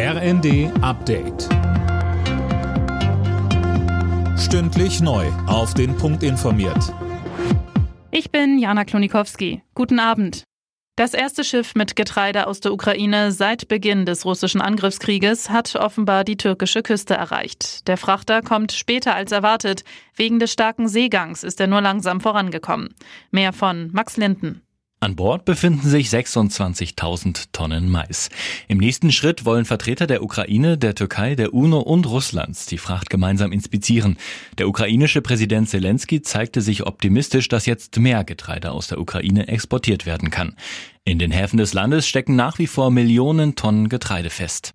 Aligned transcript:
RND 0.00 0.70
Update. 0.80 1.48
Stündlich 4.38 5.00
neu. 5.00 5.26
Auf 5.48 5.74
den 5.74 5.96
Punkt 5.96 6.22
informiert. 6.22 6.94
Ich 8.12 8.30
bin 8.30 8.60
Jana 8.60 8.84
Klonikowski. 8.84 9.60
Guten 9.74 9.98
Abend. 9.98 10.44
Das 10.94 11.14
erste 11.14 11.42
Schiff 11.42 11.74
mit 11.74 11.96
Getreide 11.96 12.46
aus 12.46 12.60
der 12.60 12.72
Ukraine 12.74 13.32
seit 13.32 13.66
Beginn 13.66 14.06
des 14.06 14.24
russischen 14.24 14.60
Angriffskrieges 14.60 15.50
hat 15.50 15.74
offenbar 15.74 16.22
die 16.22 16.36
türkische 16.36 16.84
Küste 16.84 17.14
erreicht. 17.14 17.88
Der 17.88 17.96
Frachter 17.96 18.40
kommt 18.40 18.70
später 18.70 19.16
als 19.16 19.32
erwartet. 19.32 19.82
Wegen 20.14 20.38
des 20.38 20.52
starken 20.52 20.86
Seegangs 20.86 21.42
ist 21.42 21.60
er 21.60 21.66
nur 21.66 21.80
langsam 21.80 22.20
vorangekommen. 22.20 22.94
Mehr 23.32 23.52
von 23.52 23.90
Max 23.92 24.16
Linden. 24.16 24.62
An 25.00 25.14
Bord 25.14 25.44
befinden 25.44 25.88
sich 25.88 26.08
26.000 26.08 27.50
Tonnen 27.52 27.88
Mais. 27.88 28.30
Im 28.66 28.78
nächsten 28.78 29.12
Schritt 29.12 29.44
wollen 29.44 29.64
Vertreter 29.64 30.08
der 30.08 30.24
Ukraine, 30.24 30.76
der 30.76 30.96
Türkei, 30.96 31.36
der 31.36 31.54
UNO 31.54 31.78
und 31.78 32.06
Russlands 32.06 32.66
die 32.66 32.78
Fracht 32.78 33.08
gemeinsam 33.08 33.52
inspizieren. 33.52 34.18
Der 34.58 34.68
ukrainische 34.68 35.22
Präsident 35.22 35.68
Zelensky 35.68 36.20
zeigte 36.20 36.60
sich 36.60 36.84
optimistisch, 36.84 37.46
dass 37.46 37.66
jetzt 37.66 37.96
mehr 38.00 38.24
Getreide 38.24 38.72
aus 38.72 38.88
der 38.88 38.98
Ukraine 38.98 39.46
exportiert 39.46 40.04
werden 40.04 40.30
kann. 40.30 40.56
In 41.04 41.20
den 41.20 41.30
Häfen 41.30 41.58
des 41.58 41.74
Landes 41.74 42.08
stecken 42.08 42.34
nach 42.34 42.58
wie 42.58 42.66
vor 42.66 42.90
Millionen 42.90 43.54
Tonnen 43.54 43.88
Getreide 43.88 44.30
fest. 44.30 44.74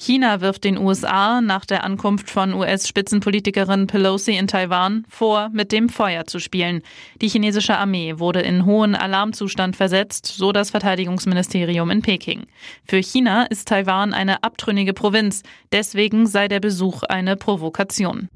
China 0.00 0.40
wirft 0.40 0.64
den 0.64 0.78
USA 0.78 1.42
nach 1.42 1.66
der 1.66 1.84
Ankunft 1.84 2.30
von 2.30 2.54
US-Spitzenpolitikerin 2.54 3.86
Pelosi 3.86 4.34
in 4.34 4.46
Taiwan 4.46 5.04
vor, 5.10 5.50
mit 5.52 5.72
dem 5.72 5.90
Feuer 5.90 6.24
zu 6.24 6.38
spielen. 6.38 6.80
Die 7.20 7.28
chinesische 7.28 7.76
Armee 7.76 8.18
wurde 8.18 8.40
in 8.40 8.64
hohen 8.64 8.94
Alarmzustand 8.94 9.76
versetzt, 9.76 10.24
so 10.24 10.52
das 10.52 10.70
Verteidigungsministerium 10.70 11.90
in 11.90 12.00
Peking. 12.00 12.46
Für 12.86 12.96
China 12.96 13.44
ist 13.44 13.68
Taiwan 13.68 14.14
eine 14.14 14.42
abtrünnige 14.42 14.94
Provinz, 14.94 15.42
deswegen 15.70 16.26
sei 16.26 16.48
der 16.48 16.60
Besuch 16.60 17.02
eine 17.02 17.36
Provokation. 17.36 18.30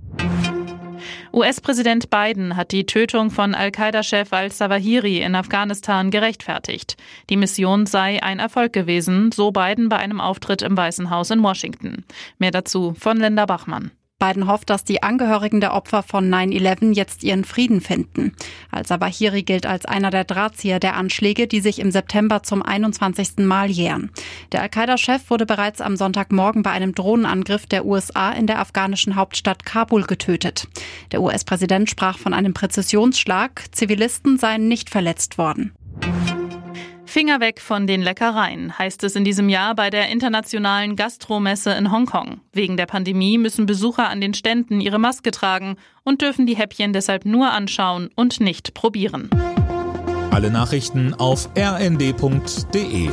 US-Präsident 1.34 2.10
Biden 2.10 2.56
hat 2.56 2.70
die 2.70 2.86
Tötung 2.86 3.32
von 3.32 3.56
Al-Qaida-Chef 3.56 4.32
al-Zawahiri 4.32 5.20
in 5.20 5.34
Afghanistan 5.34 6.12
gerechtfertigt. 6.12 6.96
Die 7.28 7.36
Mission 7.36 7.86
sei 7.86 8.22
ein 8.22 8.38
Erfolg 8.38 8.72
gewesen, 8.72 9.32
so 9.32 9.50
Biden 9.50 9.88
bei 9.88 9.96
einem 9.96 10.20
Auftritt 10.20 10.62
im 10.62 10.76
Weißen 10.76 11.10
Haus 11.10 11.32
in 11.32 11.42
Washington. 11.42 12.04
Mehr 12.38 12.52
dazu 12.52 12.94
von 12.96 13.16
Linda 13.16 13.46
Bachmann. 13.46 13.90
Biden 14.24 14.46
hofft, 14.46 14.70
dass 14.70 14.84
die 14.84 15.02
Angehörigen 15.02 15.60
der 15.60 15.74
Opfer 15.74 16.02
von 16.02 16.32
9-11 16.32 16.94
jetzt 16.94 17.24
ihren 17.24 17.44
Frieden 17.44 17.80
finden. 17.80 18.32
Al-Zawahiri 18.70 19.42
gilt 19.42 19.66
als 19.66 19.84
einer 19.84 20.10
der 20.10 20.24
Drahtzieher 20.24 20.80
der 20.80 20.96
Anschläge, 20.96 21.46
die 21.46 21.60
sich 21.60 21.78
im 21.78 21.90
September 21.90 22.42
zum 22.42 22.62
21. 22.62 23.38
Mal 23.38 23.70
jähren. 23.70 24.10
Der 24.52 24.62
Al-Qaida-Chef 24.62 25.28
wurde 25.28 25.46
bereits 25.46 25.80
am 25.80 25.96
Sonntagmorgen 25.96 26.62
bei 26.62 26.70
einem 26.70 26.94
Drohnenangriff 26.94 27.66
der 27.66 27.84
USA 27.84 28.30
in 28.32 28.46
der 28.46 28.60
afghanischen 28.60 29.16
Hauptstadt 29.16 29.66
Kabul 29.66 30.04
getötet. 30.04 30.68
Der 31.12 31.20
US-Präsident 31.20 31.90
sprach 31.90 32.16
von 32.16 32.32
einem 32.32 32.54
Präzisionsschlag. 32.54 33.64
Zivilisten 33.72 34.38
seien 34.38 34.68
nicht 34.68 34.88
verletzt 34.90 35.36
worden. 35.36 35.74
Finger 37.14 37.38
weg 37.38 37.60
von 37.60 37.86
den 37.86 38.02
Leckereien, 38.02 38.76
heißt 38.76 39.04
es 39.04 39.14
in 39.14 39.24
diesem 39.24 39.48
Jahr 39.48 39.76
bei 39.76 39.88
der 39.88 40.08
internationalen 40.08 40.96
Gastromesse 40.96 41.70
in 41.70 41.92
Hongkong. 41.92 42.40
Wegen 42.52 42.76
der 42.76 42.86
Pandemie 42.86 43.38
müssen 43.38 43.66
Besucher 43.66 44.08
an 44.08 44.20
den 44.20 44.34
Ständen 44.34 44.80
ihre 44.80 44.98
Maske 44.98 45.30
tragen 45.30 45.76
und 46.02 46.22
dürfen 46.22 46.44
die 46.44 46.56
Häppchen 46.56 46.92
deshalb 46.92 47.24
nur 47.24 47.52
anschauen 47.52 48.10
und 48.16 48.40
nicht 48.40 48.74
probieren. 48.74 49.30
Alle 50.32 50.50
Nachrichten 50.50 51.14
auf 51.14 51.48
rnd.de 51.56 53.10